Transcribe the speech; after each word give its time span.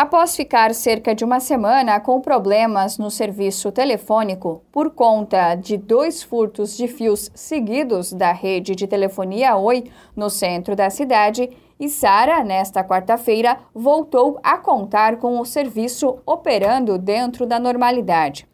Após 0.00 0.36
ficar 0.36 0.72
cerca 0.76 1.12
de 1.12 1.24
uma 1.24 1.40
semana 1.40 1.98
com 1.98 2.20
problemas 2.20 2.98
no 2.98 3.10
serviço 3.10 3.72
telefônico 3.72 4.62
por 4.70 4.90
conta 4.92 5.56
de 5.56 5.76
dois 5.76 6.22
furtos 6.22 6.76
de 6.76 6.86
fios 6.86 7.28
seguidos 7.34 8.12
da 8.12 8.30
rede 8.30 8.76
de 8.76 8.86
telefonia 8.86 9.56
Oi 9.56 9.90
no 10.14 10.30
centro 10.30 10.76
da 10.76 10.88
cidade, 10.88 11.50
Sara, 11.88 12.44
nesta 12.44 12.84
quarta-feira, 12.84 13.58
voltou 13.74 14.38
a 14.40 14.56
contar 14.56 15.16
com 15.16 15.40
o 15.40 15.44
serviço 15.44 16.20
operando 16.24 16.96
dentro 16.96 17.44
da 17.44 17.58
normalidade. 17.58 18.46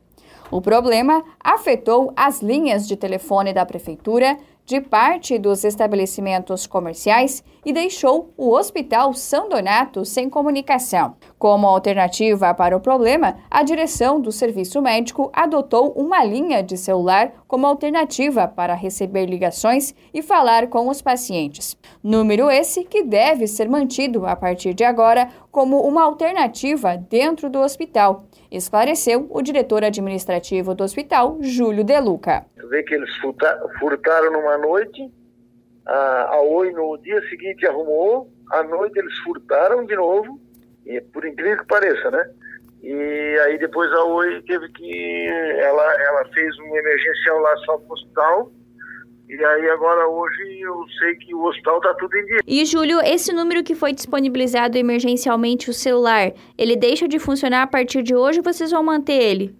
O 0.50 0.60
problema 0.60 1.24
afetou 1.42 2.12
as 2.14 2.42
linhas 2.42 2.86
de 2.86 2.96
telefone 2.96 3.52
da 3.52 3.64
prefeitura 3.64 4.36
de 4.66 4.80
parte 4.80 5.38
dos 5.38 5.62
estabelecimentos 5.62 6.66
comerciais 6.66 7.44
e 7.64 7.72
deixou 7.72 8.32
o 8.36 8.50
Hospital 8.54 9.12
São 9.12 9.48
Donato 9.48 10.04
sem 10.04 10.30
comunicação. 10.30 11.16
Como 11.38 11.66
alternativa 11.66 12.54
para 12.54 12.76
o 12.76 12.80
problema, 12.80 13.36
a 13.50 13.62
direção 13.62 14.20
do 14.20 14.32
serviço 14.32 14.80
médico 14.80 15.30
adotou 15.34 15.92
uma 15.92 16.24
linha 16.24 16.62
de 16.62 16.78
celular 16.78 17.44
como 17.46 17.66
alternativa 17.66 18.48
para 18.48 18.74
receber 18.74 19.26
ligações 19.26 19.94
e 20.14 20.22
falar 20.22 20.68
com 20.68 20.88
os 20.88 21.02
pacientes. 21.02 21.76
Número 22.04 22.50
esse 22.50 22.84
que 22.84 23.02
deve 23.02 23.46
ser 23.46 23.66
mantido 23.66 24.26
a 24.26 24.36
partir 24.36 24.74
de 24.74 24.84
agora 24.84 25.26
como 25.50 25.80
uma 25.80 26.02
alternativa 26.02 26.98
dentro 26.98 27.48
do 27.48 27.58
hospital, 27.60 28.28
esclareceu 28.52 29.26
o 29.30 29.40
diretor 29.40 29.82
administrativo 29.82 30.74
do 30.74 30.84
hospital, 30.84 31.38
Júlio 31.40 31.82
Deluca. 31.82 32.44
Vê 32.68 32.82
que 32.82 32.94
eles 32.94 33.08
furtaram 33.80 34.30
numa 34.32 34.58
noite, 34.58 35.10
a, 35.86 36.42
Oi 36.42 36.72
no 36.72 36.98
dia 36.98 37.26
seguinte 37.30 37.66
arrumou, 37.66 38.30
à 38.50 38.62
noite 38.62 38.98
eles 38.98 39.16
furtaram 39.20 39.86
de 39.86 39.96
novo, 39.96 40.38
e 40.84 41.00
por 41.00 41.24
incrível 41.24 41.56
que 41.56 41.66
pareça, 41.66 42.10
né? 42.10 42.22
E 42.82 43.38
aí 43.46 43.56
depois 43.56 43.90
a 43.90 44.04
Oi 44.04 44.42
teve 44.42 44.68
que. 44.72 45.26
Ela, 45.58 46.02
ela 46.02 46.24
fez 46.34 46.54
um 46.58 46.76
emergencial 46.76 47.38
lá 47.38 47.56
só 47.64 47.78
pro 47.78 47.94
hospital 47.94 48.52
e 49.28 49.44
aí 49.44 49.70
agora 49.70 50.06
hoje 50.06 50.60
eu 50.60 50.84
sei 50.98 51.14
que 51.16 51.34
o 51.34 51.44
hospital 51.44 51.78
está 51.78 51.94
tudo 51.94 52.14
em 52.16 52.26
dia. 52.26 52.40
E 52.46 52.64
Júlio, 52.64 53.00
esse 53.00 53.32
número 53.32 53.62
que 53.62 53.74
foi 53.74 53.92
disponibilizado 53.92 54.76
emergencialmente, 54.76 55.70
o 55.70 55.74
celular, 55.74 56.32
ele 56.58 56.76
deixa 56.76 57.08
de 57.08 57.18
funcionar 57.18 57.62
a 57.62 57.66
partir 57.66 58.02
de 58.02 58.14
hoje 58.14 58.40
ou 58.40 58.44
vocês 58.44 58.70
vão 58.70 58.82
manter 58.82 59.14
ele? 59.14 59.56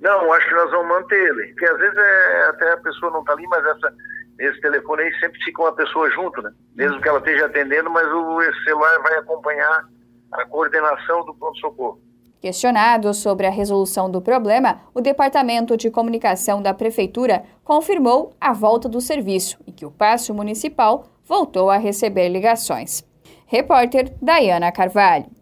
Não, 0.00 0.32
acho 0.32 0.48
que 0.48 0.54
nós 0.54 0.70
vamos 0.70 0.88
manter 0.88 1.28
ele. 1.28 1.48
Porque 1.48 1.66
às 1.66 1.78
vezes 1.78 1.96
é, 1.96 2.46
até 2.50 2.72
a 2.72 2.76
pessoa 2.78 3.10
não 3.10 3.20
está 3.20 3.32
ali, 3.32 3.46
mas 3.48 3.66
essa, 3.66 3.94
esse 4.38 4.60
telefone 4.60 5.02
aí 5.02 5.14
sempre 5.18 5.42
fica 5.42 5.62
uma 5.62 5.74
pessoa 5.74 6.10
junto, 6.10 6.40
né? 6.42 6.52
Mesmo 6.76 7.00
que 7.00 7.08
ela 7.08 7.18
esteja 7.18 7.46
atendendo, 7.46 7.90
mas 7.90 8.06
o 8.06 8.40
celular 8.64 8.98
vai 9.02 9.18
acompanhar 9.18 9.88
a 10.32 10.44
coordenação 10.46 11.24
do 11.24 11.34
pronto-socorro. 11.34 12.00
Questionado 12.44 13.14
sobre 13.14 13.46
a 13.46 13.50
resolução 13.50 14.10
do 14.10 14.20
problema, 14.20 14.82
o 14.92 15.00
Departamento 15.00 15.78
de 15.78 15.90
Comunicação 15.90 16.60
da 16.60 16.74
Prefeitura 16.74 17.42
confirmou 17.64 18.34
a 18.38 18.52
volta 18.52 18.86
do 18.86 19.00
serviço 19.00 19.56
e 19.66 19.72
que 19.72 19.86
o 19.86 19.90
Paço 19.90 20.34
Municipal 20.34 21.06
voltou 21.24 21.70
a 21.70 21.78
receber 21.78 22.28
ligações. 22.28 23.02
Repórter 23.46 24.14
Dayana 24.20 24.70
Carvalho. 24.70 25.34